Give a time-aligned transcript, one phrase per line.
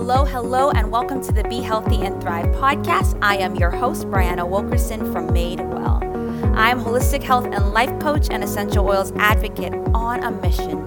[0.00, 3.18] Hello, hello, and welcome to the Be Healthy and Thrive podcast.
[3.20, 6.00] I am your host, Brianna Wilkerson from Made Well.
[6.54, 10.82] I am holistic health and life coach and essential oils advocate on a mission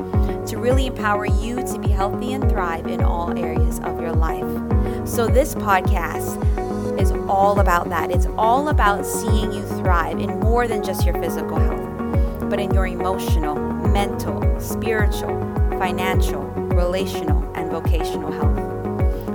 [0.47, 5.07] to really empower you to be healthy and thrive in all areas of your life.
[5.07, 8.09] So, this podcast is all about that.
[8.09, 12.73] It's all about seeing you thrive in more than just your physical health, but in
[12.73, 13.53] your emotional,
[13.89, 15.39] mental, spiritual,
[15.77, 18.72] financial, relational, and vocational health.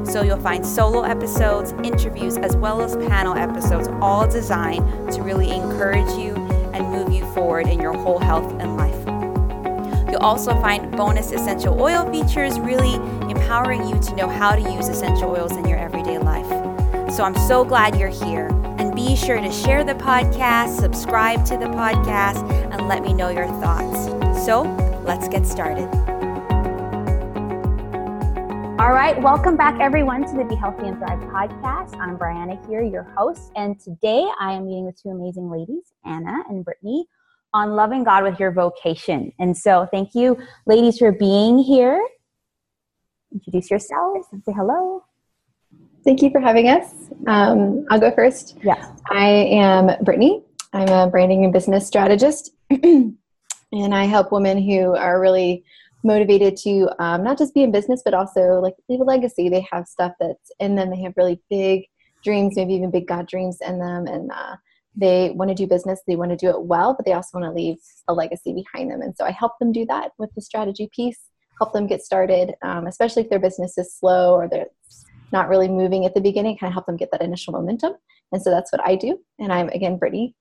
[0.09, 5.51] So you'll find solo episodes, interviews, as well as panel episodes, all designed to really
[5.51, 6.35] encourage you
[6.73, 10.09] and move you forward in your whole health and life.
[10.11, 12.95] You'll also find bonus essential oil features, really
[13.31, 16.49] empowering you to know how to use essential oils in your everyday life.
[17.13, 18.49] So I'm so glad you're here.
[18.79, 23.29] And be sure to share the podcast, subscribe to the podcast, and let me know
[23.29, 24.07] your thoughts.
[24.47, 24.63] So
[25.05, 26.08] let's get started.
[28.79, 31.99] All right, welcome back everyone to the Be Healthy and Thrive podcast.
[31.99, 36.45] I'm Brianna here, your host, and today I am meeting with two amazing ladies, Anna
[36.49, 37.03] and Brittney,
[37.53, 39.33] on loving God with your vocation.
[39.41, 42.01] And so, thank you, ladies, for being here.
[43.33, 45.03] Introduce yourselves and say hello.
[46.05, 47.11] Thank you for having us.
[47.27, 48.59] Um, I'll go first.
[48.63, 48.95] Yeah.
[49.11, 50.45] I am Brittney.
[50.73, 53.17] I'm a branding and business strategist, and
[53.73, 55.65] I help women who are really
[56.05, 59.49] motivated to um, not just be in business but also like leave a legacy.
[59.49, 60.91] They have stuff that's in them.
[60.91, 61.85] They have really big
[62.25, 64.07] dreams maybe even big god dreams in them.
[64.07, 64.57] And uh,
[64.97, 66.01] they want to do business.
[66.07, 67.77] They want to do it well but they also want to leave
[68.09, 69.03] a legacy behind them.
[69.03, 71.21] And so i help them do that with the strategy piece
[71.59, 74.69] help them get started um, especially if their business is slow or they're
[75.33, 77.93] not really moving at the beginning kind of help them get that initial momentum.
[78.33, 79.19] And so that's what i do.
[79.39, 80.35] And i'm again brittney.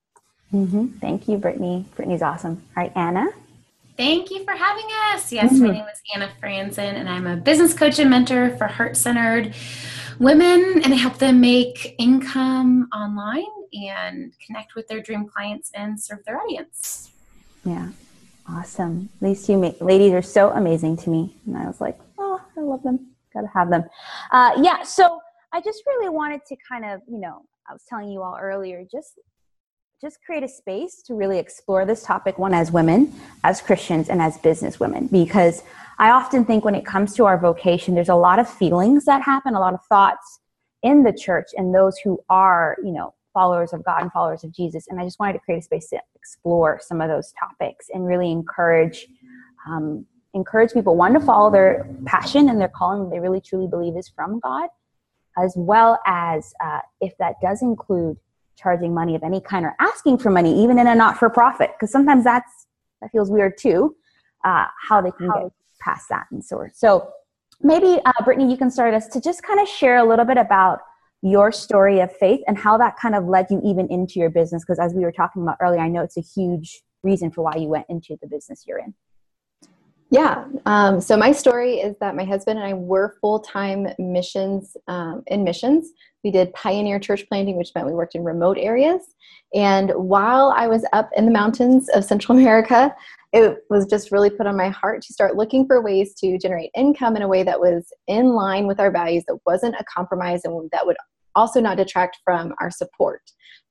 [0.54, 1.00] Mm-hmm.
[1.00, 1.86] thank you brittney.
[1.96, 2.64] Brittney's awesome.
[2.76, 3.28] All right anna
[3.98, 5.34] Thank you for having us.
[5.34, 5.66] Yes, mm-hmm.
[5.66, 9.56] my name is Anna Frandsen, and I'm a business coach and mentor for heart centered
[10.20, 16.00] women, and I help them make income online and connect with their dream clients and
[16.00, 17.12] serve their audience.
[17.66, 17.90] Yeah,
[18.48, 19.10] awesome.
[19.20, 22.84] These two ladies are so amazing to me, and I was like, oh, I love
[22.84, 23.08] them.
[23.34, 23.84] Got to have them.
[24.32, 25.20] Uh, yeah, so
[25.52, 28.84] I just really wanted to kind of, you know, I was telling you all earlier,
[28.92, 29.14] just
[30.00, 33.12] just create a space to really explore this topic one as women
[33.44, 35.08] as christians and as business women.
[35.08, 35.64] Because
[35.98, 39.22] i often think when it comes to our vocation there's a lot of feelings that
[39.22, 40.40] happen a lot of thoughts
[40.84, 44.52] in the church and those who are you know followers of god and followers of
[44.52, 44.88] jesus.
[44.88, 48.06] And i just wanted to create a space to explore some of those topics and
[48.06, 49.08] really encourage
[49.68, 53.68] um, encourage people one to follow their passion and their calling that they really truly
[53.68, 54.70] believe is from god
[55.40, 58.18] as well as uh, if that does include
[58.58, 61.72] charging money of any kind or asking for money, even in a not for profit,
[61.74, 62.68] because sometimes that's
[63.02, 63.96] that feels weird too.
[64.44, 67.12] Uh, how they can how get past that and so So
[67.62, 70.38] maybe uh, Brittney, you can start us to just kind of share a little bit
[70.38, 70.80] about
[71.22, 74.64] your story of faith and how that kind of led you even into your business.
[74.64, 77.56] Because as we were talking about earlier, I know it's a huge reason for why
[77.56, 78.94] you went into the business you're in.
[80.10, 80.46] Yeah.
[80.66, 85.24] Um, so my story is that my husband and I were full time missions um,
[85.28, 85.92] in missions.
[86.24, 89.02] We did pioneer church planting, which meant we worked in remote areas.
[89.54, 92.96] And while I was up in the mountains of Central America,
[93.34, 96.72] it was just really put on my heart to start looking for ways to generate
[96.76, 100.42] income in a way that was in line with our values, that wasn't a compromise,
[100.46, 100.98] and that would
[101.36, 103.22] also not detract from our support,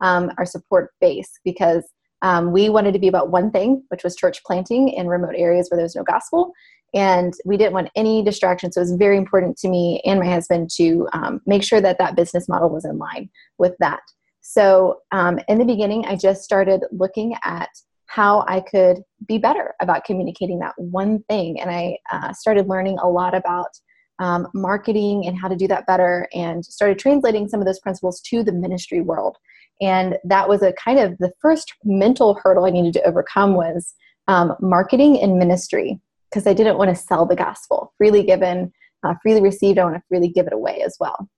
[0.03, 1.85] um, our support base, because
[2.23, 5.69] um, we wanted to be about one thing, which was church planting in remote areas
[5.69, 6.53] where there was no gospel.
[6.95, 8.75] And we didn't want any distractions.
[8.75, 11.99] So it was very important to me and my husband to um, make sure that
[11.99, 13.29] that business model was in line
[13.59, 14.01] with that.
[14.41, 17.69] So um, in the beginning, I just started looking at
[18.07, 21.61] how I could be better about communicating that one thing.
[21.61, 23.71] And I uh, started learning a lot about
[24.19, 28.21] um, marketing and how to do that better and started translating some of those principles
[28.23, 29.37] to the ministry world
[29.81, 33.95] and that was a kind of the first mental hurdle i needed to overcome was
[34.29, 36.01] um, marketing and ministry
[36.31, 38.73] because i didn't want to sell the gospel freely given
[39.05, 41.29] uh, freely received i want to freely give it away as well.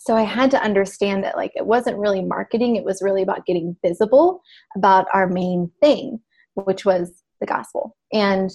[0.00, 3.46] So i had to understand that like it wasn't really marketing it was really about
[3.46, 4.42] getting visible
[4.76, 6.20] about our main thing
[6.54, 7.96] which was the gospel.
[8.12, 8.50] And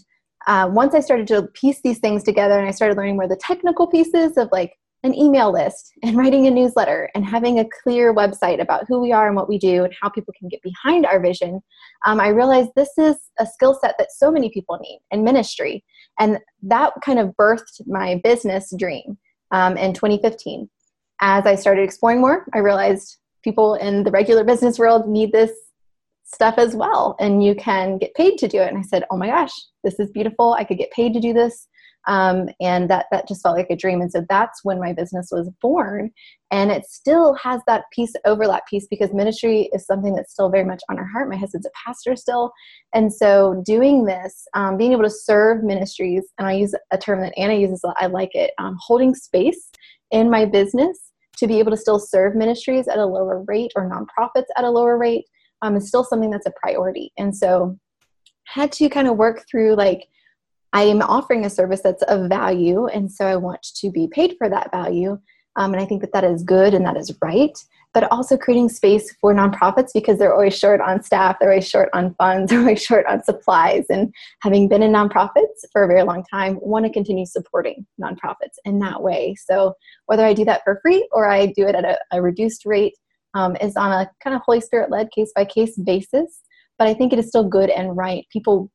[0.48, 3.38] uh, once i started to piece these things together and i started learning more the
[3.38, 8.13] technical pieces of like an email list and writing a newsletter and having a clear
[8.13, 11.05] website about who we are and what we do and how people can get behind
[11.05, 11.61] our vision,
[12.05, 15.83] um, I realized this is a skill set that so many people need in ministry.
[16.19, 19.17] And that kind of birthed my business dream
[19.51, 20.69] um, in 2015.
[21.21, 25.51] As I started exploring more, I realized people in the regular business world need this
[26.25, 29.17] stuff as well and you can get paid to do it and i said oh
[29.17, 29.51] my gosh
[29.83, 31.67] this is beautiful i could get paid to do this
[32.07, 34.01] um, and that that just felt like a dream.
[34.01, 36.11] And so that's when my business was born.
[36.51, 40.65] And it still has that piece overlap piece because ministry is something that's still very
[40.65, 41.29] much on our heart.
[41.29, 42.51] My husband's a pastor still.
[42.94, 47.21] And so doing this um, being able to serve ministries and i use a term
[47.21, 49.71] that anna uses a lot, i like it um, holding space
[50.11, 53.89] in my business to be able to still serve ministries at a lower rate or
[53.89, 55.25] nonprofits at a lower rate
[55.61, 57.11] um, is still something that's a priority.
[57.17, 57.77] And so
[58.45, 60.07] had to kind of work through like
[60.73, 64.35] I am offering a service that's of value, and so I want to be paid
[64.37, 65.19] for that value.
[65.55, 67.57] Um, and I think that that is good and that is right.
[67.93, 71.89] But also creating space for nonprofits because they're always short on staff, they're always short
[71.93, 73.85] on funds, they're always short on supplies.
[73.89, 74.11] And
[74.41, 78.79] having been in nonprofits for a very long time, want to continue supporting nonprofits in
[78.79, 79.35] that way.
[79.35, 79.75] So
[80.07, 82.95] whether I do that for free or I do it at a, a reduced rate
[83.35, 86.41] um, is on a kind of Holy Spirit led case by case basis.
[86.79, 88.25] But I think it is still good and right.
[88.31, 88.71] People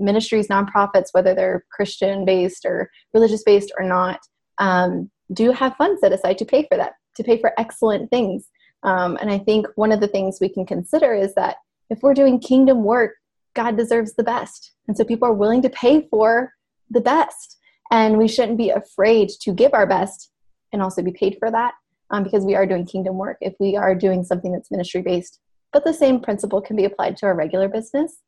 [0.00, 4.20] ministries, nonprofits, whether they're Christian based or religious based or not,
[4.58, 8.48] um, do have funds set aside to pay for that, to pay for excellent things.
[8.82, 11.56] Um, and I think one of the things we can consider is that
[11.90, 13.12] if we're doing kingdom work,
[13.54, 14.72] God deserves the best.
[14.88, 16.52] And so people are willing to pay for
[16.90, 17.58] the best.
[17.90, 20.30] And we shouldn't be afraid to give our best
[20.72, 21.74] and also be paid for that
[22.10, 25.40] um, because we are doing kingdom work if we are doing something that's ministry based.
[25.72, 28.18] But the same principle can be applied to our regular business.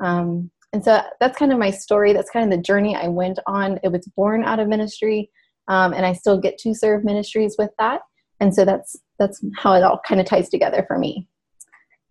[0.00, 3.38] Um, and so that's kind of my story that's kind of the journey i went
[3.46, 5.30] on it was born out of ministry
[5.68, 8.00] um, and i still get to serve ministries with that
[8.40, 11.26] and so that's that's how it all kind of ties together for me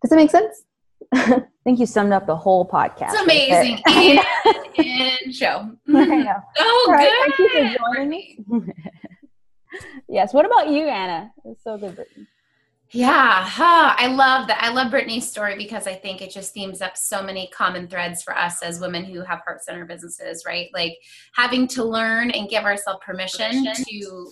[0.01, 0.63] does that make sense
[1.13, 3.11] I think you summed up the whole podcast.
[3.13, 3.81] It's amazing.
[3.85, 4.19] and,
[4.77, 5.69] and show.
[5.89, 6.35] I know.
[6.57, 7.37] Oh, good.
[7.37, 8.39] Thank you for joining me.
[10.07, 10.33] yes.
[10.33, 11.31] What about you, Anna?
[11.45, 12.27] It's so good, Brittney.
[12.93, 13.95] Yeah, huh.
[13.97, 14.61] I love that.
[14.61, 18.21] I love Brittney's story because I think it just themes up so many common threads
[18.21, 20.67] for us as women who have heart center businesses, right?
[20.73, 20.97] Like
[21.33, 23.85] having to learn and give ourselves permission, permission.
[23.85, 24.31] to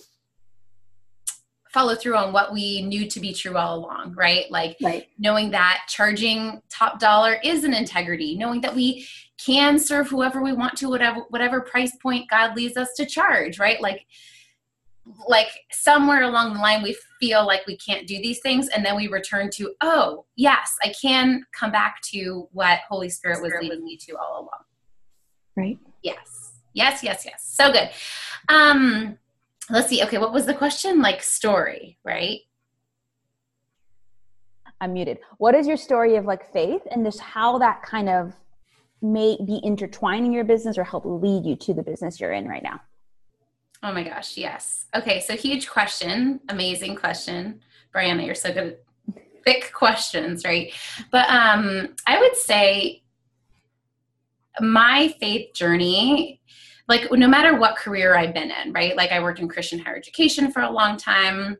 [1.72, 4.50] follow through on what we knew to be true all along, right?
[4.50, 5.06] Like right.
[5.18, 9.06] knowing that charging top dollar is an integrity, knowing that we
[9.38, 13.58] can serve whoever we want to, whatever whatever price point God leads us to charge,
[13.58, 13.80] right?
[13.80, 14.04] Like
[15.28, 18.96] like somewhere along the line we feel like we can't do these things and then
[18.96, 23.84] we return to oh yes i can come back to what holy spirit was leading
[23.84, 24.64] me to all along.
[25.56, 25.78] Right.
[26.02, 26.52] Yes.
[26.72, 27.48] Yes yes yes.
[27.52, 27.90] So good.
[28.48, 29.18] Um
[29.68, 30.02] let's see.
[30.04, 31.00] Okay what was the question?
[31.02, 32.40] Like story right?
[34.80, 35.18] I'm muted.
[35.36, 38.32] What is your story of like faith and just how that kind of
[39.02, 42.46] may be intertwined in your business or help lead you to the business you're in
[42.46, 42.80] right now
[43.82, 44.86] Oh my gosh, yes.
[44.94, 47.60] Okay, so huge question, amazing question.
[47.94, 48.76] Brianna, you're so good
[49.16, 50.72] at thick questions, right?
[51.10, 53.02] But um I would say
[54.60, 56.40] my faith journey
[56.88, 58.96] like no matter what career I've been in, right?
[58.96, 61.56] Like I worked in Christian higher education for a long time,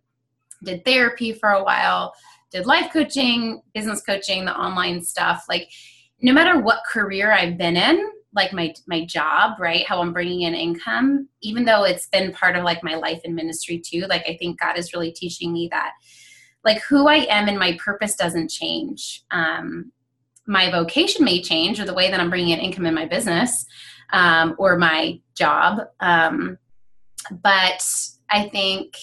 [0.64, 2.12] did therapy for a while,
[2.50, 5.46] did life coaching, business coaching, the online stuff.
[5.48, 5.70] Like
[6.20, 9.86] no matter what career I've been in, like my my job right?
[9.86, 13.34] How i'm bringing in income even though it's been part of like my life and
[13.34, 15.92] ministry too like i think god is really teaching me that
[16.64, 19.22] like who i am and my purpose doesn't change.
[19.30, 19.92] Um
[20.46, 23.66] my vocation may change or the way that i'm bringing in income in my business
[24.12, 26.58] um, or my job um,
[27.30, 27.82] but
[28.30, 28.94] i think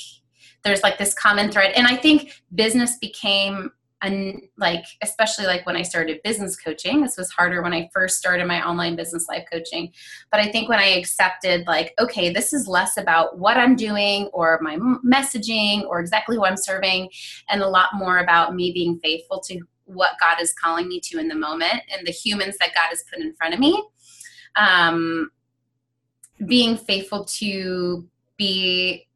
[0.64, 1.72] there's like this common thread.
[1.76, 7.18] And i think business became and like especially like when i started business coaching this
[7.18, 9.92] was harder when i first started my online business life coaching.
[10.32, 14.30] But i think when i accepted like okay this is less about what i'm doing
[14.34, 17.10] or my messaging or exactly who i'm serving
[17.50, 21.18] and a lot more about me being faithful to what god is calling me to
[21.18, 23.82] in the moment and the humans that god has put in front of me
[24.58, 25.30] um,
[26.48, 29.08] being faithful to be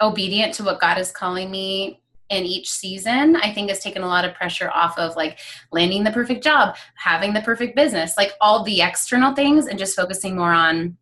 [0.00, 2.01] obedient to what god is calling me
[2.32, 5.38] in each season i think has taken a lot of pressure off of like
[5.70, 9.94] landing the perfect job having the perfect business like all the external things and just
[9.94, 10.96] focusing more on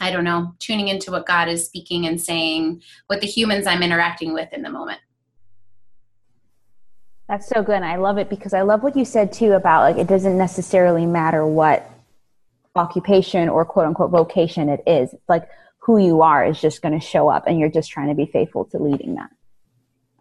[0.00, 3.82] i don't know tuning into what god is speaking and saying with the humans i'm
[3.82, 4.98] interacting with in the moment.
[7.28, 9.82] That's so good and i love it because i love what you said too about
[9.82, 11.88] like it doesn't necessarily matter what
[12.76, 15.12] occupation or quote unquote vocation it is.
[15.12, 18.08] It's like who you are is just going to show up and you're just trying
[18.08, 19.30] to be faithful to leading that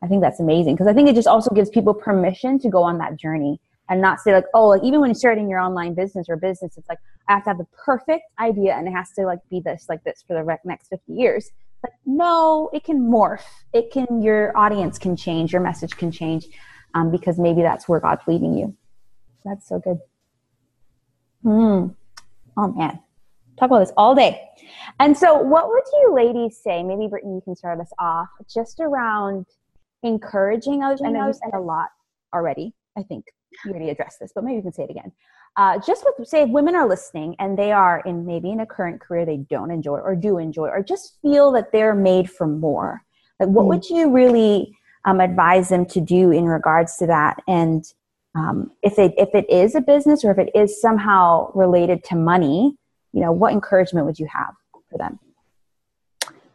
[0.01, 2.83] I think that's amazing because I think it just also gives people permission to go
[2.83, 5.93] on that journey and not say like, oh, like even when you're starting your online
[5.93, 9.11] business or business, it's like I have to have the perfect idea and it has
[9.11, 11.51] to like be this like this for the next 50 years.
[11.83, 13.43] Like no, it can morph.
[13.73, 16.47] It can your audience can change, your message can change,
[16.93, 18.75] um, because maybe that's where God's leading you.
[19.43, 19.99] That's so good.
[21.43, 21.87] Hmm.
[22.57, 22.99] Oh man,
[23.57, 24.41] talk about this all day.
[24.99, 26.83] And so, what would you ladies say?
[26.83, 29.45] Maybe Brittney, you can start us off just around
[30.03, 31.01] encouraging others.
[31.03, 31.89] I know you said a lot
[32.33, 32.73] already.
[32.97, 33.25] I think
[33.65, 35.11] you already addressed this, but maybe you can say it again.
[35.57, 38.65] Uh, just with say if women are listening and they are in maybe in a
[38.65, 42.47] current career they don't enjoy or do enjoy or just feel that they're made for
[42.47, 43.03] more.
[43.39, 44.75] Like, what mm would you really
[45.05, 47.41] um, advise them to do in regards to that?
[47.47, 47.83] And
[48.35, 52.15] um, if it if it is a business or if it is somehow related to
[52.15, 52.77] money,
[53.11, 54.53] you know, what encouragement would you have
[54.89, 55.19] for them?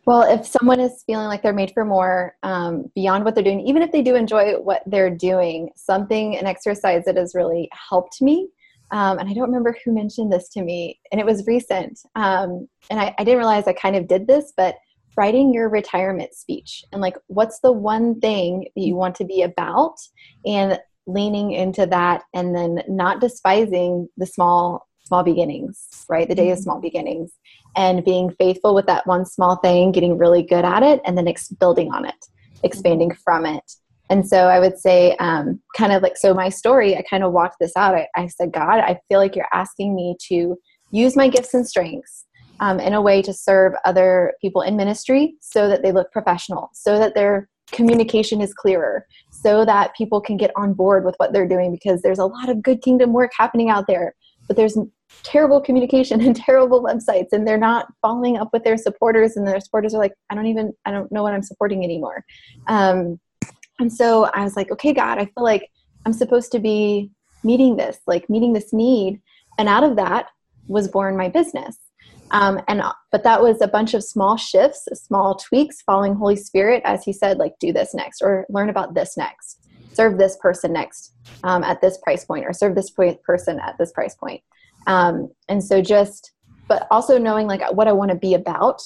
[0.06, 3.66] Well, if someone is feeling like they're made for more um, beyond what they're doing,
[3.66, 8.20] even if they do enjoy what they're doing, something, an exercise that has really helped
[8.20, 8.48] me.
[8.90, 12.00] Um, and I don't remember who mentioned this to me, and it was recent.
[12.14, 14.76] Um, and I, I didn't realize I kind of did this, but
[15.16, 19.42] writing your retirement speech and like, what's the one thing that you want to be
[19.42, 19.96] about,
[20.44, 26.28] and leaning into that, and then not despising the small small beginnings, right?
[26.28, 26.62] The day of mm-hmm.
[26.64, 27.32] small beginnings
[27.76, 31.28] and being faithful with that one small thing, getting really good at it, and then
[31.28, 32.14] ex- building on it,
[32.62, 33.22] expanding mm-hmm.
[33.22, 33.72] from it.
[34.10, 37.32] And so I would say, um, kind of like, so my story, I kind of
[37.32, 37.94] walked this out.
[37.94, 40.56] I, I, said, God, I feel like you're asking me to
[40.90, 42.26] use my gifts and strengths
[42.60, 46.70] um, in a way to serve other people in ministry so that they look professional,
[46.74, 51.32] so that their communication is clearer, so that people can get on board with what
[51.32, 54.14] they're doing because there's a lot of good kingdom work happening out there
[54.46, 54.76] but there's
[55.22, 59.60] terrible communication and terrible websites and they're not following up with their supporters and their
[59.60, 62.24] supporters are like i don't even i don't know what i'm supporting anymore.
[62.66, 63.18] Um,
[63.80, 65.68] and so i was like okay god i feel like
[66.06, 67.10] i'm supposed to be
[67.44, 69.20] meeting this like meeting this need.
[69.58, 70.30] And out of that
[70.66, 71.76] was born my business.
[72.30, 72.82] Um, and
[73.12, 77.12] but that was a bunch of small shifts small tweaks following holy spirit as he
[77.12, 79.63] said like do this next or learn about this next
[79.94, 83.92] serve this person next um, at this price point or serve this person at this
[83.92, 84.42] price point.
[84.86, 86.32] Um, and so just
[86.66, 88.80] but also knowing like what i want to be about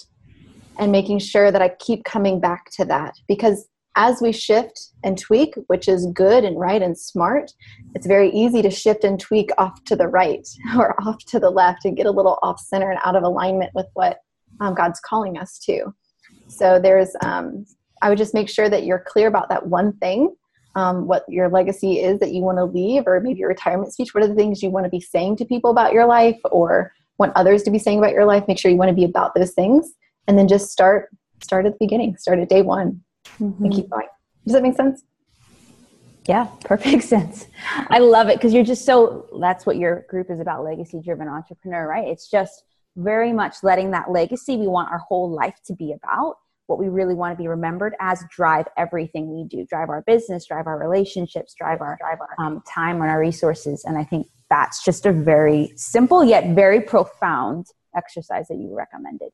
[0.78, 3.14] and making sure that i keep coming back to that.
[3.26, 7.50] Because as we shift and tweak which is good and right and smart
[7.96, 10.46] it's very easy to shift and tweak off to the right
[10.76, 13.70] or off to the left and get a little off center and out of alignment
[13.74, 14.20] with what
[14.60, 15.94] um, god's calling us to.
[16.48, 17.64] So there's um,
[18.02, 20.34] i would just make sure that you're clear about that one thing
[20.78, 24.14] um, what your legacy is that you want to leave, or maybe your retirement speech.
[24.14, 26.92] What are the things you want to be saying to people about your life, or
[27.18, 28.44] want others to be saying about your life?
[28.46, 29.90] Make sure you want to be about those things,
[30.28, 31.08] and then just start
[31.42, 32.16] start at the beginning.
[32.16, 33.02] Start at day one,
[33.40, 33.64] mm-hmm.
[33.64, 34.06] and keep going.
[34.46, 35.02] Does that make sense?
[36.28, 37.46] Yeah, perfect sense.
[37.88, 39.26] I love it because you're just so.
[39.40, 42.06] That's what your group is about: legacy-driven entrepreneur, right?
[42.06, 42.62] It's just
[42.94, 46.36] very much letting that legacy we want our whole life to be about
[46.68, 50.46] what we really want to be remembered as drive everything we do drive our business
[50.46, 53.84] drive our relationships drive our drive our um, time and our resources.
[53.84, 59.30] And i think that's just a very simple yet very profound exercise that you recommended.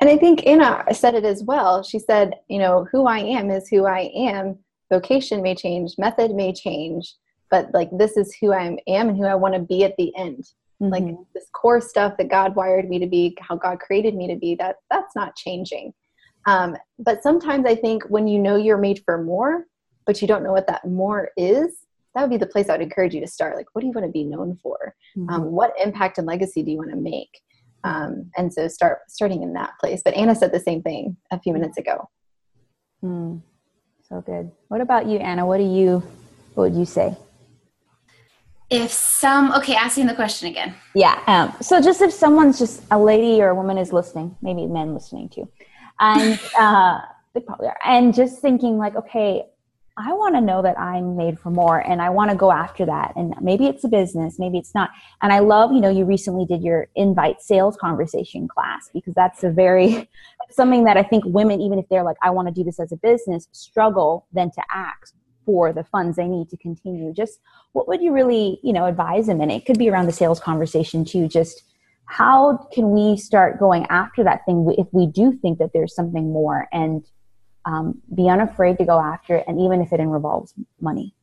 [0.00, 1.82] And i think anna said it as well.
[1.82, 4.58] She said you know who i am is who i am.
[4.90, 7.14] Vocation may change method may change
[7.50, 10.16] but like this is who i am and who i want to be at the
[10.16, 10.44] end.
[10.80, 10.92] Mm-hmm.
[10.92, 14.36] like this core stuff that god wired me to be how god created me to
[14.36, 15.94] be that that's not changing
[16.46, 19.66] um, but sometimes I think when you know you're made for more,
[20.06, 22.80] but you don't know what that more is, that would be the place I would
[22.80, 23.56] encourage you to start.
[23.56, 24.94] Like, what do you want to be known for?
[25.16, 25.28] Mm-hmm.
[25.28, 27.40] Um, what impact and legacy do you want to make?
[27.84, 30.00] Um, and so start starting in that place.
[30.04, 32.08] But Anna said the same thing a few minutes ago.
[33.04, 33.42] Mm,
[34.08, 34.50] so good.
[34.68, 35.46] What about you, Anna?
[35.46, 36.02] What do you?
[36.54, 37.16] What would you say?
[38.70, 40.74] If some okay, asking the question again.
[40.94, 41.22] Yeah.
[41.26, 44.94] Um, so just if someone's just a lady or a woman is listening, maybe men
[44.94, 45.48] listening too,
[46.00, 47.00] and uh,
[47.34, 47.78] they probably are.
[47.84, 49.44] And just thinking like, okay,
[49.98, 52.84] I want to know that I'm made for more and I want to go after
[52.84, 53.14] that.
[53.16, 54.90] And maybe it's a business, maybe it's not.
[55.22, 59.42] And I love, you know, you recently did your invite sales conversation class because that's
[59.42, 60.10] a very,
[60.50, 62.92] something that I think women, even if they're like, I want to do this as
[62.92, 65.14] a business, struggle then to ask
[65.46, 67.14] for the funds they need to continue.
[67.14, 67.40] Just
[67.72, 69.40] what would you really, you know, advise them?
[69.40, 71.62] And it could be around the sales conversation too, just
[72.06, 76.32] how can we start going after that thing if we do think that there's something
[76.32, 77.04] more and
[77.64, 81.14] um, be unafraid to go after it and even if it involves money?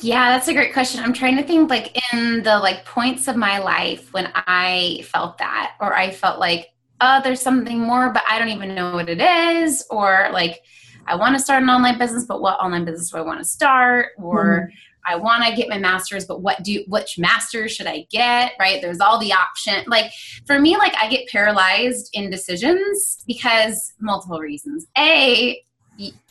[0.00, 1.04] Yeah that's a great question.
[1.04, 5.38] I'm trying to think like in the like points of my life when i felt
[5.38, 6.70] that or i felt like
[7.00, 10.62] oh there's something more but i don't even know what it is or like
[11.06, 13.44] i want to start an online business but what online business do i want to
[13.44, 14.08] start?
[14.18, 14.74] Or mm-hmm.
[15.06, 18.52] I want to get my master's, but what do which master's should I get?
[18.58, 18.80] Right?
[18.80, 19.84] There's all the option.
[19.86, 20.12] Like
[20.46, 24.86] for me, like I get paralyzed in decisions because multiple reasons.
[24.98, 25.62] A,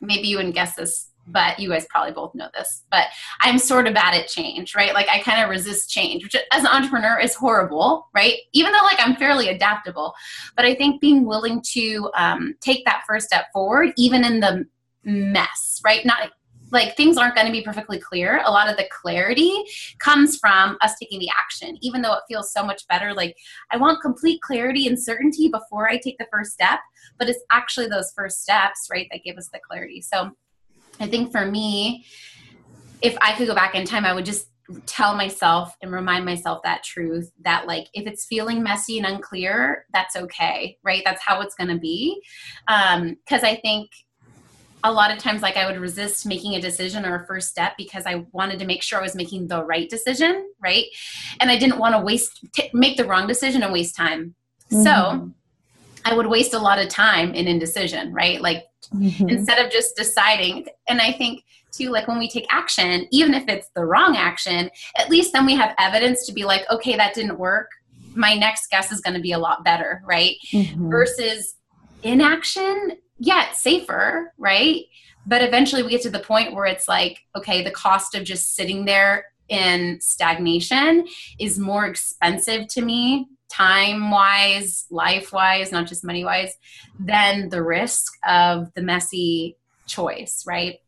[0.01, 2.83] maybe you wouldn't guess this but you guys probably both know this.
[2.91, 3.07] But
[3.39, 4.93] I'm sort of bad at change, right?
[4.93, 8.35] Like I kind of resist change, which as an entrepreneur is horrible, right?
[8.53, 10.13] Even though like I'm fairly adaptable,
[10.55, 14.65] but I think being willing to um, take that first step forward, even in the
[15.03, 16.05] mess, right?
[16.05, 16.31] Not
[16.73, 18.41] like things aren't going to be perfectly clear.
[18.45, 19.63] A lot of the clarity
[19.99, 23.13] comes from us taking the action, even though it feels so much better.
[23.13, 23.37] Like,
[23.71, 26.79] I want complete clarity and certainty before I take the first step,
[27.19, 30.01] but it's actually those first steps, right, that give us the clarity.
[30.01, 30.31] So,
[30.99, 32.05] I think for me,
[33.01, 34.47] if I could go back in time, I would just
[34.85, 39.85] tell myself and remind myself that truth that like if it's feeling messy and unclear
[39.93, 42.17] that's okay right that's how it's going to be
[42.69, 43.89] um because i think
[44.83, 47.73] a lot of times like i would resist making a decision or a first step
[47.77, 50.85] because i wanted to make sure i was making the right decision right
[51.39, 54.35] and i didn't want to waste t- make the wrong decision and waste time
[54.71, 54.83] mm-hmm.
[54.83, 55.31] so
[56.05, 58.63] i would waste a lot of time in indecision right like
[58.93, 59.29] mm-hmm.
[59.29, 63.43] instead of just deciding and i think too like when we take action even if
[63.47, 67.13] it's the wrong action at least then we have evidence to be like okay that
[67.13, 67.69] didn't work
[68.15, 70.89] my next guess is going to be a lot better right mm-hmm.
[70.89, 71.55] versus
[72.03, 74.85] inaction yeah, it's safer, right?
[75.25, 78.55] But eventually we get to the point where it's like, okay, the cost of just
[78.55, 81.07] sitting there in stagnation
[81.39, 86.55] is more expensive to me, time wise, life wise, not just money wise,
[86.99, 90.79] than the risk of the messy choice, right?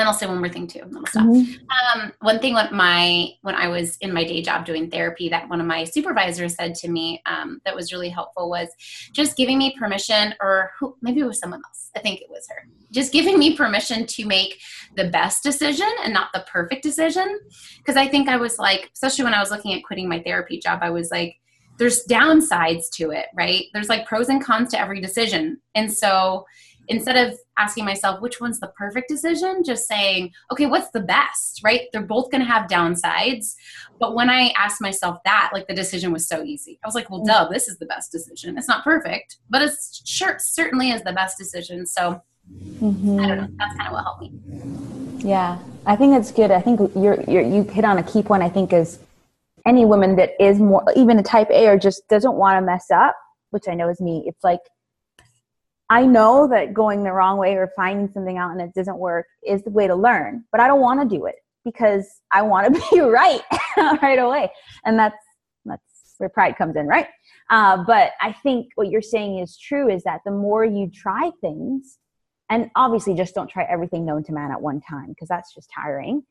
[0.00, 0.80] And I'll say one more thing too.
[0.80, 2.00] Mm-hmm.
[2.00, 5.48] Um, one thing when my when I was in my day job doing therapy, that
[5.48, 8.68] one of my supervisors said to me um, that was really helpful was
[9.12, 11.90] just giving me permission, or who, maybe it was someone else.
[11.96, 12.68] I think it was her.
[12.90, 14.60] Just giving me permission to make
[14.96, 17.40] the best decision and not the perfect decision.
[17.78, 20.58] Because I think I was like, especially when I was looking at quitting my therapy
[20.58, 21.36] job, I was like,
[21.78, 23.64] there's downsides to it, right?
[23.72, 26.46] There's like pros and cons to every decision, and so
[26.88, 31.60] instead of asking myself which one's the perfect decision just saying okay what's the best
[31.64, 31.82] right?
[31.92, 33.54] They're both going to have downsides.
[33.98, 36.78] But when i asked myself that like the decision was so easy.
[36.84, 38.56] I was like well duh this is the best decision.
[38.58, 39.72] It's not perfect but it
[40.04, 41.86] sure certainly is the best decision.
[41.86, 43.20] So mm-hmm.
[43.20, 43.48] i don't know.
[43.58, 44.32] That's kind of what helped me.
[45.18, 45.58] Yeah.
[45.86, 46.50] I think that's good.
[46.50, 48.98] I think you're, you're you hit on a key point i think is
[49.66, 52.86] any woman that is more even a type a or just doesn't want to mess
[52.90, 53.16] up
[53.50, 54.60] which i know is me it's like
[55.88, 59.26] I know that going the wrong way or finding something out and it doesn't work
[59.46, 62.74] is the way to learn, but I don't want to do it because I want
[62.74, 63.42] to be right
[64.02, 64.50] right away.
[64.84, 65.16] And that's
[65.64, 65.82] that's
[66.18, 67.06] where pride comes in, right?
[67.50, 71.30] Uh, but I think what you're saying is true is that the more you try
[71.40, 71.98] things,
[72.50, 75.70] and obviously just don't try everything known to man at one time because that's just
[75.74, 76.22] tiring.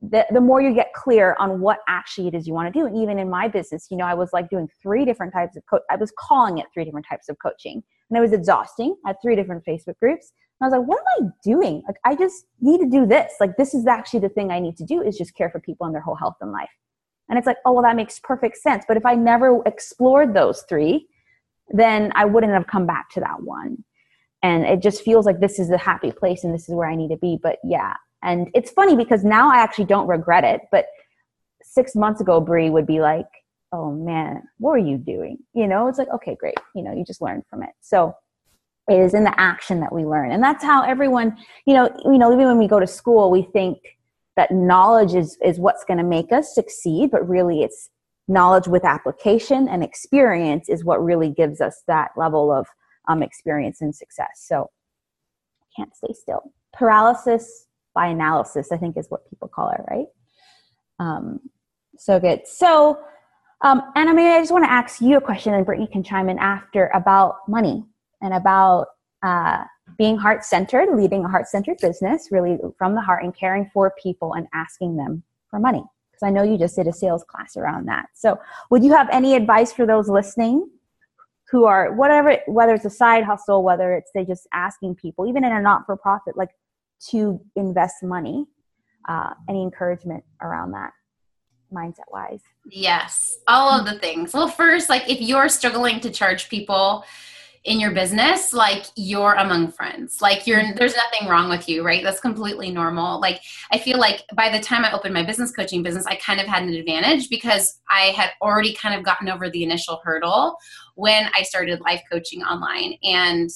[0.00, 2.86] The, the more you get clear on what actually it is you want to do.
[2.86, 5.80] And even in my business, you know, I was like doing three different types of.
[5.90, 8.96] I was calling it three different types of coaching and it was exhausting.
[9.04, 10.32] I had three different Facebook groups.
[10.60, 11.82] And I was like, what am I doing?
[11.86, 13.34] Like, I just need to do this.
[13.38, 15.86] Like, this is actually the thing I need to do is just care for people
[15.86, 16.68] and their whole health and life.
[17.28, 18.84] And it's like, oh, well, that makes perfect sense.
[18.88, 21.06] But if I never explored those three,
[21.70, 23.84] then I wouldn't have come back to that one.
[24.42, 26.96] And it just feels like this is the happy place and this is where I
[26.96, 27.38] need to be.
[27.40, 27.94] But yeah.
[28.22, 30.62] And it's funny because now I actually don't regret it.
[30.72, 30.86] But
[31.62, 33.26] six months ago, Brie would be like,
[33.72, 35.38] oh man, what are you doing?
[35.54, 36.56] You know, it's like, okay, great.
[36.74, 37.70] You know, you just learn from it.
[37.80, 38.14] So
[38.88, 40.30] it is in the action that we learn.
[40.32, 43.42] And that's how everyone, you know, you know, even when we go to school, we
[43.42, 43.78] think
[44.36, 47.90] that knowledge is, is what's going to make us succeed, but really it's
[48.28, 52.66] knowledge with application and experience is what really gives us that level of
[53.08, 54.44] um, experience and success.
[54.46, 54.70] So
[55.76, 56.52] can't stay still.
[56.72, 60.06] Paralysis by analysis, I think is what people call it, right?
[60.98, 61.40] Um,
[61.98, 62.46] so good.
[62.46, 62.98] So
[63.60, 66.28] um, I mean, I just want to ask you a question, and Brittney can chime
[66.28, 67.84] in after about money
[68.22, 68.86] and about
[69.22, 69.64] uh,
[69.96, 73.92] being heart centered, leading a heart centered business, really from the heart, and caring for
[74.00, 75.82] people and asking them for money.
[76.10, 78.06] Because I know you just did a sales class around that.
[78.14, 78.38] So,
[78.70, 80.70] would you have any advice for those listening
[81.50, 85.44] who are whatever, whether it's a side hustle, whether it's they just asking people, even
[85.44, 86.50] in a not for profit, like
[87.10, 88.46] to invest money?
[89.08, 90.92] Uh, any encouragement around that?
[91.72, 92.40] Mindset wise?
[92.64, 94.32] Yes, all of the things.
[94.32, 97.04] Well, first, like if you're struggling to charge people
[97.64, 100.22] in your business, like you're among friends.
[100.22, 100.76] Like you're mm-hmm.
[100.76, 102.02] there's nothing wrong with you, right?
[102.02, 103.20] That's completely normal.
[103.20, 106.40] Like I feel like by the time I opened my business coaching business, I kind
[106.40, 110.56] of had an advantage because I had already kind of gotten over the initial hurdle
[110.94, 112.94] when I started life coaching online.
[113.02, 113.50] And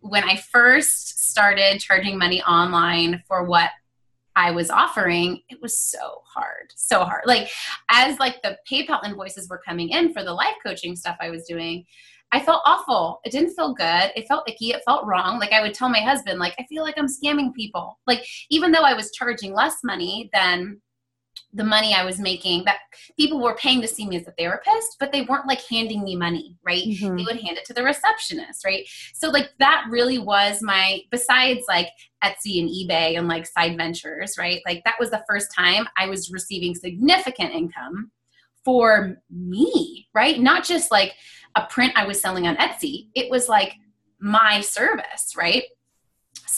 [0.00, 3.70] when I first started charging money online for what
[4.38, 7.24] I was offering, it was so hard, so hard.
[7.26, 7.50] Like
[7.90, 11.44] as like the PayPal invoices were coming in for the life coaching stuff I was
[11.48, 11.84] doing,
[12.30, 13.18] I felt awful.
[13.24, 14.12] It didn't feel good.
[14.14, 14.70] It felt icky.
[14.70, 15.40] It felt wrong.
[15.40, 17.98] Like I would tell my husband, like, I feel like I'm scamming people.
[18.06, 20.80] Like, even though I was charging less money than
[21.54, 22.78] the money I was making that
[23.16, 26.14] people were paying to see me as a therapist, but they weren't like handing me
[26.14, 26.84] money, right?
[26.84, 27.16] Mm-hmm.
[27.16, 28.86] They would hand it to the receptionist, right?
[29.14, 31.88] So like that really was my besides like
[32.22, 34.60] Etsy and eBay and like side ventures, right?
[34.66, 38.10] Like that was the first time I was receiving significant income
[38.64, 40.38] for me, right?
[40.38, 41.14] Not just like
[41.54, 43.08] a print I was selling on Etsy.
[43.14, 43.72] It was like
[44.20, 45.62] my service, right?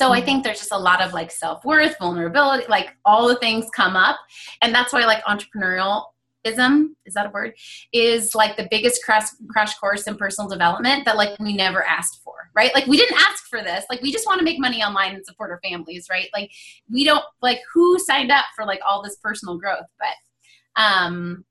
[0.01, 0.25] So I mm-hmm.
[0.25, 3.97] think there's just a lot of like self worth, vulnerability, like all the things come
[3.97, 4.17] up.
[4.63, 7.53] And that's why like entrepreneurialism, is that a word?
[7.93, 12.23] Is like the biggest crash, crash course in personal development that like we never asked
[12.25, 12.75] for, right?
[12.75, 13.85] Like we didn't ask for this.
[13.91, 16.31] Like we just want to make money online and support our families, right?
[16.33, 16.51] Like
[16.91, 19.85] we don't, like who signed up for like all this personal growth?
[19.99, 21.45] But, um,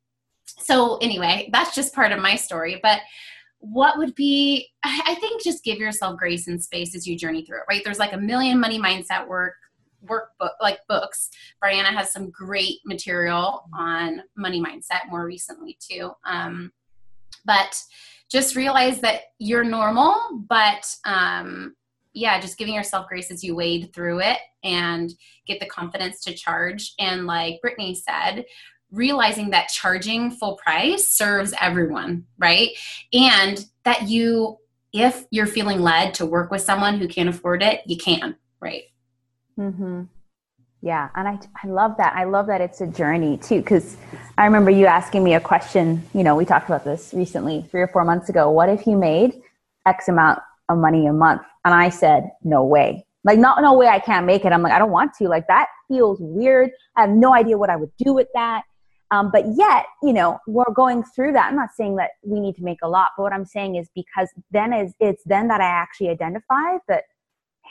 [0.48, 2.80] so anyway, that's just part of my story.
[2.82, 3.02] But
[3.62, 7.58] what would be i think just give yourself grace and space as you journey through
[7.58, 7.82] it right?
[7.84, 9.56] There's like a million money mindset work
[10.06, 11.30] workbook like books.
[11.64, 16.12] Brianna has some great material on money mindset more recently too.
[16.26, 16.72] Um,
[17.46, 17.82] but
[18.32, 20.16] just realize that you're normal
[20.48, 21.76] but um,
[22.14, 25.14] yeah just giving yourself grace as you wade through it and
[25.48, 26.94] get the confidence to charge.
[27.00, 28.46] And like brittney said
[28.92, 32.70] realizing that charging full price serves everyone, right?
[33.14, 34.58] And that you,
[34.94, 38.84] if you're feeling led to work with someone who can't afford it, you can, right?
[39.60, 40.04] Mm-hmm.
[40.82, 42.16] Yeah, and I, I love that.
[42.16, 43.98] I love that it's a journey too, because
[44.38, 46.02] I remember you asking me a question.
[46.14, 48.50] You know, we talked about this recently, three or four months ago.
[48.50, 49.42] What if you made
[49.86, 51.42] X amount of money a month?
[51.66, 53.06] And I said, no way.
[53.26, 54.54] Like, not no way I can't make it.
[54.54, 55.28] I'm like, I don't want to.
[55.28, 56.72] Like, that feels weird.
[56.96, 58.62] I have no idea what I would do with that.
[59.12, 61.48] Um, but yet, you know, we're going through that.
[61.50, 63.90] I'm not saying that we need to make a lot, but what I'm saying is
[63.96, 67.06] because then is it's then that I actually identify that,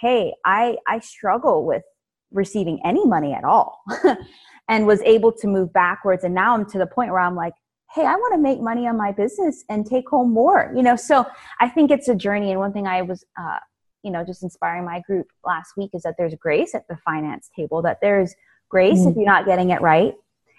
[0.01, 1.85] hey, I I struggle with
[2.33, 3.83] receiving any money at all,
[4.69, 6.25] and was able to move backwards.
[6.25, 7.55] And now I'm to the point where I'm like,
[7.95, 10.73] hey, I want to make money on my business and take home more.
[10.75, 11.25] You know, so
[11.61, 12.51] I think it's a journey.
[12.51, 13.59] And one thing I was, uh,
[14.03, 17.49] you know, just inspiring my group last week is that there's grace at the finance
[17.55, 17.81] table.
[17.83, 18.35] That there's
[18.69, 19.11] grace mm.
[19.13, 20.15] if you're not getting it right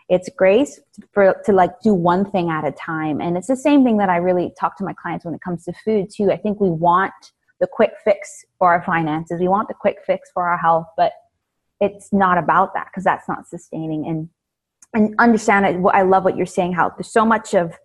[0.10, 0.80] it's grace
[1.14, 3.22] for to like do one thing at a time.
[3.22, 5.64] And it's the same thing that i really talk to my clients when it comes
[5.66, 6.32] to food too.
[6.32, 7.14] I think we want
[7.60, 9.40] the quick fix for our finances.
[9.40, 11.14] We want the quick fix for our health but
[11.80, 14.08] it's not about that because that's not sustaining.
[14.08, 14.30] And
[14.96, 17.78] and understand it i love what you're saying how there's so much of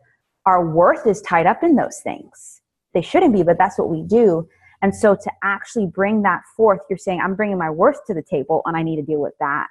[0.47, 2.63] our worth is tied up in those things.
[2.95, 4.49] They shouldn't be but that's what we do.
[4.81, 8.23] And so to actually bring that forth you're saying i'm bringing my worth to the
[8.23, 9.67] table and i need to deal with that.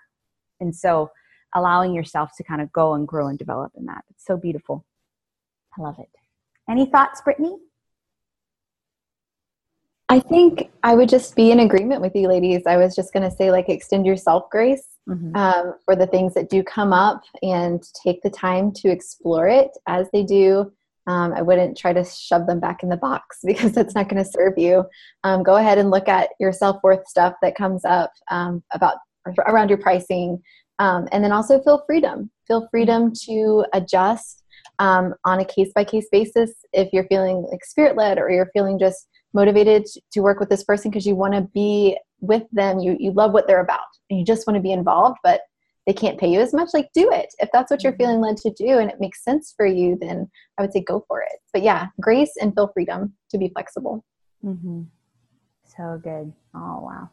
[0.60, 1.10] And so
[1.54, 4.04] allowing yourself to kind of go and grow and develop in that.
[4.10, 4.86] It's so beautiful.
[5.78, 6.10] I love it.
[6.70, 7.58] Any thoughts, Brittney?
[10.10, 12.63] I think I would just be in agreement with you, ladies.
[12.68, 15.36] I was just going to say, like, extend yourself grace mm-hmm.
[15.36, 19.72] um, for the things that do come up and take the time to explore it
[19.88, 20.72] as they do.
[21.08, 24.24] Um, I wouldn't try to shove them back in the box because that's not going
[24.24, 24.86] to serve you.
[25.24, 28.98] Um, go ahead and look at your self worth stuff that comes up um, about
[29.48, 30.42] around your pricing,
[30.80, 32.30] um, and then also feel freedom.
[32.48, 34.44] Feel freedom to adjust
[34.80, 38.50] um, on a case by case basis if you're feeling like spirit led or you're
[38.54, 42.80] feeling just motivated to work with this person because you want to be with them.
[42.80, 45.42] You, you love what they're about and you just want to be involved, but
[45.86, 46.70] they can't pay you as much.
[46.74, 47.34] Like, do it.
[47.40, 50.30] If that's what you're feeling led to do and it makes sense for you, then
[50.58, 51.40] I would say go for it.
[51.52, 54.06] But yeah, grace and feel freedom to be flexible.
[54.46, 54.84] Mm-hmm.
[55.78, 56.32] So good.
[56.56, 57.10] Oh, wow.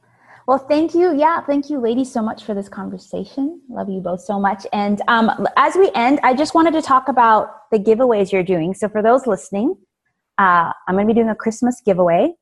[0.46, 1.16] Well, thank you.
[1.16, 3.60] Yeah, thank you, ladies, so much for this conversation.
[3.68, 4.66] Love you both so much.
[4.72, 8.74] And um, as we end, I just wanted to talk about the giveaways you're doing.
[8.74, 9.76] So, for those listening,
[10.38, 12.32] uh, I'm going to be doing a Christmas giveaway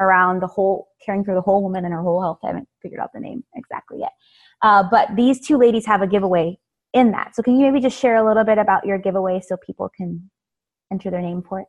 [0.00, 2.38] around the whole caring for the whole woman and her whole health.
[2.44, 4.12] I haven't figured out the name exactly yet.
[4.62, 6.58] Uh, but these two ladies have a giveaway
[6.92, 7.34] in that.
[7.34, 10.30] So, can you maybe just share a little bit about your giveaway so people can
[10.92, 11.66] enter their name for it?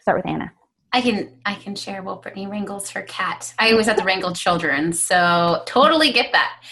[0.00, 0.52] Start with Anna.
[0.94, 2.04] I can I can share.
[2.04, 3.52] Well, Brittney wrangles her cat.
[3.58, 6.62] I always have to wrangle children, so totally get that.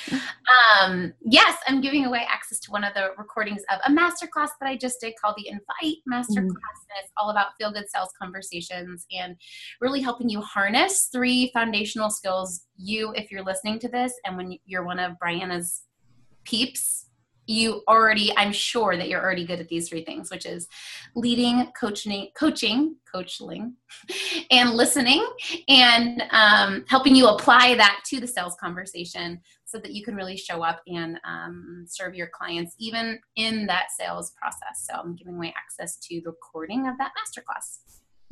[0.80, 4.68] Um, yes, I'm giving away access to one of the recordings of a masterclass that
[4.68, 6.50] I just did called the Invite Masterclass, mm-hmm.
[6.50, 9.34] and it's all about feel good sales conversations and
[9.80, 12.66] really helping you harness three foundational skills.
[12.76, 15.82] You, if you're listening to this, and when you're one of Brianna's
[16.44, 17.06] peeps
[17.46, 20.68] you already i'm sure that you're already good at these three things which is
[21.14, 23.74] leading coaching coaching coaching
[24.50, 25.26] and listening
[25.68, 30.36] and um, helping you apply that to the sales conversation so that you can really
[30.36, 35.34] show up and um, serve your clients even in that sales process so i'm giving
[35.34, 37.78] away access to the recording of that masterclass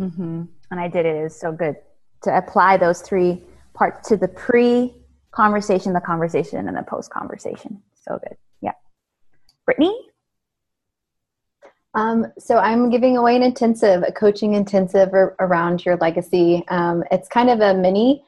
[0.00, 0.42] Mm-hmm.
[0.70, 1.16] And I did it.
[1.16, 1.76] It was so good
[2.22, 3.42] to apply those three
[3.74, 4.94] parts to the pre
[5.30, 7.82] conversation, the conversation, and the post conversation.
[7.94, 8.36] So good.
[8.62, 8.72] Yeah.
[9.70, 9.94] Brittney?
[11.94, 16.64] Um, so I'm giving away an intensive, a coaching intensive around your legacy.
[16.68, 18.24] Um, it's kind of a mini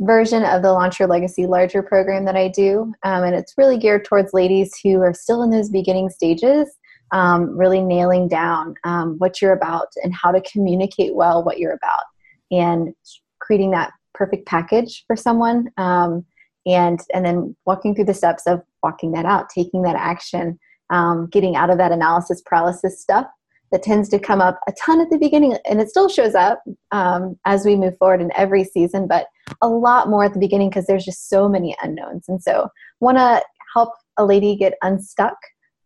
[0.00, 2.92] version of the Launch Your Legacy Larger program that I do.
[3.04, 6.68] Um, and it's really geared towards ladies who are still in those beginning stages,
[7.12, 11.74] um, really nailing down um, what you're about and how to communicate well what you're
[11.74, 12.04] about
[12.50, 12.94] and
[13.38, 15.70] creating that perfect package for someone.
[15.76, 16.24] Um,
[16.66, 20.58] and, and then walking through the steps of walking that out, taking that action,
[20.90, 23.26] um, getting out of that analysis paralysis stuff
[23.72, 26.62] that tends to come up a ton at the beginning and it still shows up
[26.92, 29.26] um, as we move forward in every season but
[29.62, 32.68] a lot more at the beginning because there's just so many unknowns and so
[33.00, 33.42] want to
[33.74, 35.36] help a lady get unstuck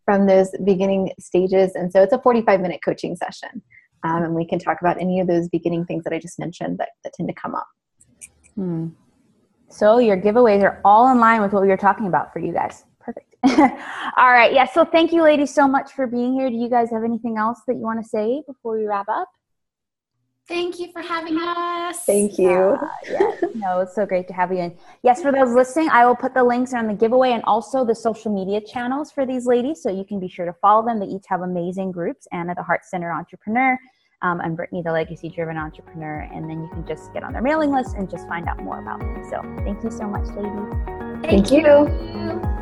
[0.05, 3.63] from those beginning stages and so it's a 45 minute coaching session
[4.05, 6.79] um, and we can talk about any of those beginning things that i just mentioned
[6.79, 7.69] that, that tend to come up
[8.55, 8.89] hmm.
[9.71, 12.53] so your giveaways are all in line with what we were talking about for you
[12.53, 12.85] guys.
[13.47, 14.53] All right.
[14.53, 14.67] Yeah.
[14.67, 16.51] So thank you, ladies, so much for being here.
[16.51, 19.29] Do you guys have anything else that you want to say before we wrap up?
[20.49, 22.05] Thank you for having us.
[22.05, 22.49] Thank you.
[22.51, 24.61] Uh, yeah, no, it's so great to have you.
[24.61, 27.85] And yes, for those listening, I will put the links on the giveaway and also
[27.85, 31.01] the social media channels for these ladies, so you can be sure to follow them.
[31.01, 32.27] They each have amazing groups.
[32.33, 33.79] Anna, the Heart Center Entrepreneur,
[34.23, 37.43] um, and Brittney, the Legacy Driven Entrepreneur, and then you can just get on their
[37.43, 39.23] mailing list and just find out more about them.
[39.29, 40.73] So, thank you so much, ladies.
[41.23, 41.59] Thank, thank you.
[41.59, 42.58] you.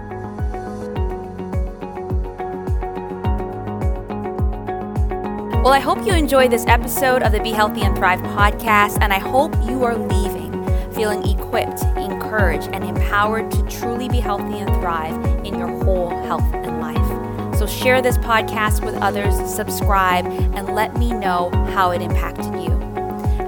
[5.67, 9.13] Well, I hope you enjoyed this episode of the Be Healthy and Thrive podcast, and
[9.13, 10.53] I hope you are leaving
[10.93, 16.45] feeling equipped, encouraged, and empowered to truly be healthy and thrive in your whole health
[16.55, 17.59] and life.
[17.59, 22.71] So, share this podcast with others, subscribe, and let me know how it impacted you.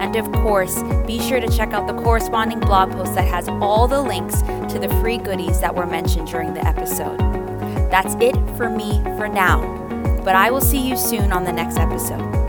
[0.01, 3.87] And of course, be sure to check out the corresponding blog post that has all
[3.87, 7.21] the links to the free goodies that were mentioned during the episode.
[7.93, 9.88] That's it for me for now
[10.25, 12.48] but I will see you soon on the next episode.